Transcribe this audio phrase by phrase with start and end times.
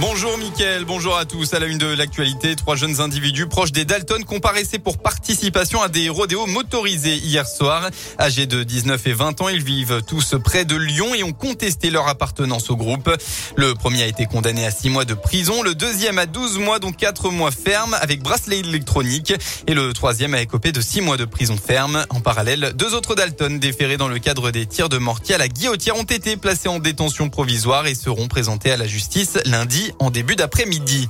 [0.00, 1.52] Bonjour Mickaël, bonjour à tous.
[1.52, 5.88] À la une de l'actualité, trois jeunes individus proches des Dalton comparaissaient pour participation à
[5.88, 7.90] des rodéos motorisés hier soir.
[8.18, 11.90] Âgés de 19 et 20 ans, ils vivent tous près de Lyon et ont contesté
[11.90, 13.14] leur appartenance au groupe.
[13.56, 16.78] Le premier a été condamné à 6 mois de prison, le deuxième à 12 mois,
[16.78, 19.34] dont 4 mois ferme avec bracelet électronique
[19.66, 22.06] et le troisième a écopé de 6 mois de prison ferme.
[22.08, 25.48] En parallèle, deux autres Dalton déférés dans le cadre des tirs de mortier à la
[25.48, 30.10] guillotière ont été placés en détention provisoire et seront présentés à la justice lundi en
[30.10, 31.08] début d'après-midi.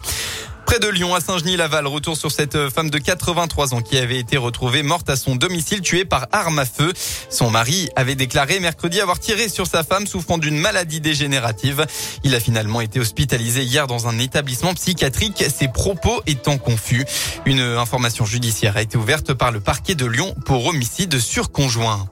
[0.70, 4.36] Près de Lyon, à Saint-Genis-Laval, retour sur cette femme de 83 ans qui avait été
[4.36, 6.92] retrouvée morte à son domicile, tuée par arme à feu.
[7.28, 11.84] Son mari avait déclaré mercredi avoir tiré sur sa femme souffrant d'une maladie dégénérative.
[12.22, 17.04] Il a finalement été hospitalisé hier dans un établissement psychiatrique, ses propos étant confus.
[17.46, 22.08] Une information judiciaire a été ouverte par le parquet de Lyon pour homicide sur conjoint.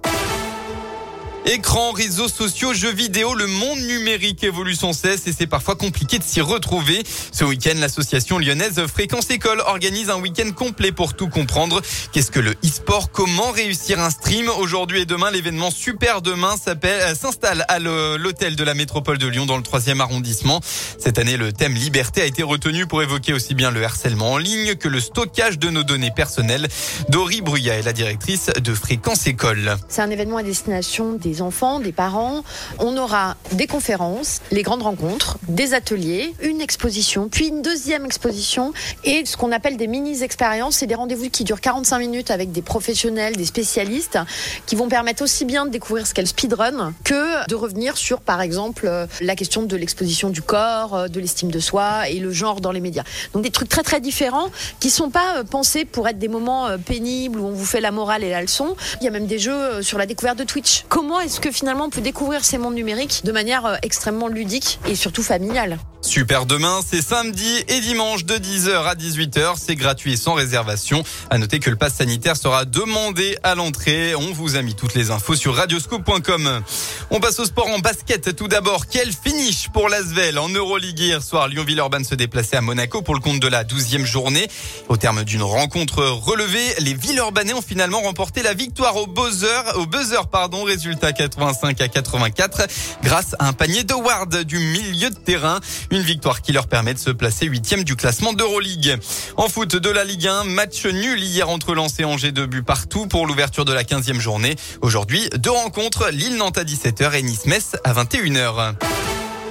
[1.50, 6.18] Écran, réseaux sociaux, jeux vidéo, le monde numérique évolue sans cesse et c'est parfois compliqué
[6.18, 7.02] de s'y retrouver.
[7.32, 11.80] Ce week-end, l'association lyonnaise Fréquence École organise un week-end complet pour tout comprendre.
[12.12, 13.10] Qu'est-ce que le e-sport?
[13.12, 14.50] Comment réussir un stream?
[14.58, 19.46] Aujourd'hui et demain, l'événement Super Demain euh, s'installe à l'hôtel de la métropole de Lyon
[19.46, 20.60] dans le troisième arrondissement.
[20.98, 24.38] Cette année, le thème liberté a été retenu pour évoquer aussi bien le harcèlement en
[24.38, 26.68] ligne que le stockage de nos données personnelles.
[27.08, 29.76] Dori Bruyat est la directrice de Fréquence École.
[29.88, 32.42] C'est un événement à destination des enfants, des parents.
[32.78, 38.72] On aura des conférences, les grandes rencontres, des ateliers, une exposition, puis une deuxième exposition
[39.04, 40.76] et ce qu'on appelle des mini-expériences.
[40.76, 44.18] C'est des rendez-vous qui durent 45 minutes avec des professionnels, des spécialistes
[44.66, 48.20] qui vont permettre aussi bien de découvrir ce qu'est le speedrun que de revenir sur,
[48.20, 52.60] par exemple, la question de l'exposition du corps, de l'estime de soi et le genre
[52.60, 53.04] dans les médias.
[53.32, 54.48] Donc des trucs très très différents
[54.80, 58.24] qui sont pas pensés pour être des moments pénibles où on vous fait la morale
[58.24, 58.76] et la leçon.
[59.00, 60.84] Il y a même des jeux sur la découverte de Twitch.
[60.88, 64.80] Comment est-ce que finalement on peut découvrir ces mondes numériques de manière euh, extrêmement ludique
[64.88, 65.76] et surtout familiale?
[66.08, 69.56] Super demain, c'est samedi et dimanche de 10h à 18h.
[69.62, 71.04] C'est gratuit et sans réservation.
[71.28, 74.14] À noter que le pass sanitaire sera demandé à l'entrée.
[74.14, 76.62] On vous a mis toutes les infos sur radioscope.com.
[77.10, 78.34] On passe au sport en basket.
[78.34, 81.46] Tout d'abord, quel finish pour l'Asvel en Euroleague hier soir?
[81.46, 84.48] Lyon-Villeurbanne se déplaçait à Monaco pour le compte de la 12e journée.
[84.88, 89.84] Au terme d'une rencontre relevée, les Villeurbanais ont finalement remporté la victoire au buzzer, au
[89.84, 92.62] buzzer, pardon, résultat 85 à 84
[93.02, 95.60] grâce à un panier de du milieu de terrain.
[95.98, 98.98] Une victoire qui leur permet de se placer huitième du classement d'Euroleague.
[99.36, 102.62] En foot de la Ligue 1, match nul hier entre Lens et Angers, deux buts
[102.62, 104.54] partout pour l'ouverture de la 15e journée.
[104.80, 108.74] Aujourd'hui, deux rencontres, Lille-Nantes à 17h et Nice-Metz à 21h.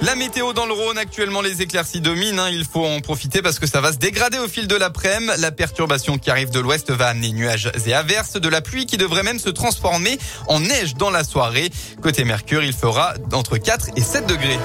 [0.00, 2.48] La météo dans le Rhône, actuellement les éclaircies dominent, hein.
[2.50, 5.32] il faut en profiter parce que ça va se dégrader au fil de l'après-midi.
[5.40, 8.96] La perturbation qui arrive de l'ouest va amener nuages et averses, de la pluie qui
[8.96, 11.68] devrait même se transformer en neige dans la soirée.
[12.00, 14.58] Côté Mercure, il fera entre 4 et 7 degrés.